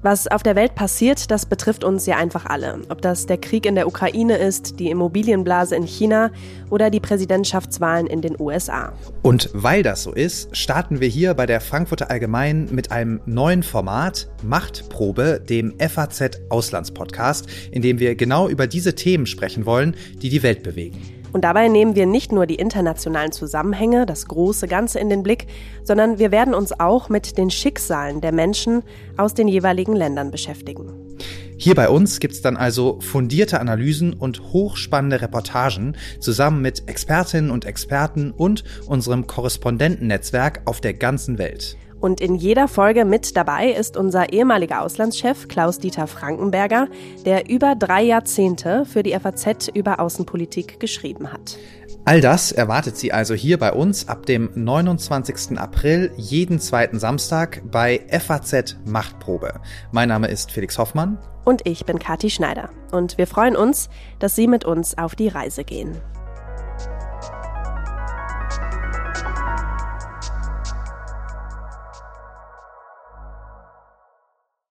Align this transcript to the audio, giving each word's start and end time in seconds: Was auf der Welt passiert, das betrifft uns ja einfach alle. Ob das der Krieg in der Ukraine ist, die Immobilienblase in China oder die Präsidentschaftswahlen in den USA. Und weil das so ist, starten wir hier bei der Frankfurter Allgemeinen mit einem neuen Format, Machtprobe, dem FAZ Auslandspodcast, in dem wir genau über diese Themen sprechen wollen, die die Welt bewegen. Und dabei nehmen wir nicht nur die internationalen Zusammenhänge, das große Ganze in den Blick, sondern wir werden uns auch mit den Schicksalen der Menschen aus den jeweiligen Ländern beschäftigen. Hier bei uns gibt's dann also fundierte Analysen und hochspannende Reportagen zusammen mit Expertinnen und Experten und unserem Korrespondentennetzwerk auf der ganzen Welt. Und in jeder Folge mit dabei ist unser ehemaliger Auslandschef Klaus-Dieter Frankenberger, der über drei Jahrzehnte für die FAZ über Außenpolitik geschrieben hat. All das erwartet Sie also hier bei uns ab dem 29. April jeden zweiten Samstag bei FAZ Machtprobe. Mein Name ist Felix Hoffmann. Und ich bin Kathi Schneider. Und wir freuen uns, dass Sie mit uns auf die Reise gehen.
Was 0.00 0.28
auf 0.28 0.44
der 0.44 0.54
Welt 0.54 0.76
passiert, 0.76 1.28
das 1.32 1.44
betrifft 1.44 1.82
uns 1.82 2.06
ja 2.06 2.16
einfach 2.16 2.46
alle. 2.46 2.82
Ob 2.88 3.02
das 3.02 3.26
der 3.26 3.36
Krieg 3.36 3.66
in 3.66 3.74
der 3.74 3.88
Ukraine 3.88 4.36
ist, 4.36 4.78
die 4.78 4.90
Immobilienblase 4.90 5.74
in 5.74 5.82
China 5.82 6.30
oder 6.70 6.88
die 6.88 7.00
Präsidentschaftswahlen 7.00 8.06
in 8.06 8.20
den 8.20 8.36
USA. 8.38 8.92
Und 9.22 9.50
weil 9.54 9.82
das 9.82 10.04
so 10.04 10.12
ist, 10.12 10.56
starten 10.56 11.00
wir 11.00 11.08
hier 11.08 11.34
bei 11.34 11.46
der 11.46 11.60
Frankfurter 11.60 12.12
Allgemeinen 12.12 12.72
mit 12.72 12.92
einem 12.92 13.20
neuen 13.26 13.64
Format, 13.64 14.28
Machtprobe, 14.44 15.40
dem 15.40 15.74
FAZ 15.80 16.42
Auslandspodcast, 16.48 17.48
in 17.72 17.82
dem 17.82 17.98
wir 17.98 18.14
genau 18.14 18.48
über 18.48 18.68
diese 18.68 18.94
Themen 18.94 19.26
sprechen 19.26 19.66
wollen, 19.66 19.96
die 20.22 20.28
die 20.28 20.44
Welt 20.44 20.62
bewegen. 20.62 21.02
Und 21.32 21.44
dabei 21.44 21.68
nehmen 21.68 21.94
wir 21.94 22.06
nicht 22.06 22.32
nur 22.32 22.46
die 22.46 22.56
internationalen 22.56 23.32
Zusammenhänge, 23.32 24.06
das 24.06 24.26
große 24.26 24.68
Ganze 24.68 24.98
in 24.98 25.10
den 25.10 25.22
Blick, 25.22 25.46
sondern 25.82 26.18
wir 26.18 26.30
werden 26.30 26.54
uns 26.54 26.78
auch 26.78 27.08
mit 27.08 27.38
den 27.38 27.50
Schicksalen 27.50 28.20
der 28.20 28.32
Menschen 28.32 28.82
aus 29.16 29.34
den 29.34 29.48
jeweiligen 29.48 29.94
Ländern 29.94 30.30
beschäftigen. 30.30 30.92
Hier 31.60 31.74
bei 31.74 31.88
uns 31.88 32.20
gibt's 32.20 32.40
dann 32.40 32.56
also 32.56 33.00
fundierte 33.00 33.58
Analysen 33.58 34.12
und 34.12 34.52
hochspannende 34.52 35.20
Reportagen 35.20 35.96
zusammen 36.20 36.62
mit 36.62 36.88
Expertinnen 36.88 37.50
und 37.50 37.64
Experten 37.64 38.30
und 38.30 38.62
unserem 38.86 39.26
Korrespondentennetzwerk 39.26 40.62
auf 40.66 40.80
der 40.80 40.94
ganzen 40.94 41.36
Welt. 41.38 41.76
Und 42.00 42.20
in 42.20 42.36
jeder 42.36 42.68
Folge 42.68 43.04
mit 43.04 43.36
dabei 43.36 43.70
ist 43.70 43.96
unser 43.96 44.32
ehemaliger 44.32 44.82
Auslandschef 44.82 45.48
Klaus-Dieter 45.48 46.06
Frankenberger, 46.06 46.88
der 47.24 47.50
über 47.50 47.74
drei 47.74 48.02
Jahrzehnte 48.02 48.84
für 48.84 49.02
die 49.02 49.18
FAZ 49.18 49.68
über 49.74 49.98
Außenpolitik 49.98 50.78
geschrieben 50.78 51.32
hat. 51.32 51.58
All 52.04 52.20
das 52.20 52.52
erwartet 52.52 52.96
Sie 52.96 53.12
also 53.12 53.34
hier 53.34 53.58
bei 53.58 53.72
uns 53.72 54.08
ab 54.08 54.24
dem 54.26 54.50
29. 54.54 55.58
April 55.58 56.10
jeden 56.16 56.60
zweiten 56.60 56.98
Samstag 56.98 57.62
bei 57.70 58.00
FAZ 58.08 58.76
Machtprobe. 58.86 59.60
Mein 59.92 60.08
Name 60.08 60.28
ist 60.28 60.50
Felix 60.50 60.78
Hoffmann. 60.78 61.18
Und 61.44 61.66
ich 61.66 61.84
bin 61.84 61.98
Kathi 61.98 62.30
Schneider. 62.30 62.70
Und 62.92 63.18
wir 63.18 63.26
freuen 63.26 63.56
uns, 63.56 63.90
dass 64.20 64.36
Sie 64.36 64.46
mit 64.46 64.64
uns 64.64 64.96
auf 64.96 65.16
die 65.16 65.28
Reise 65.28 65.64
gehen. 65.64 65.98